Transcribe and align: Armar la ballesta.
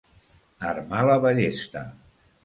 Armar 0.69 1.01
la 1.07 1.17
ballesta. 1.25 1.83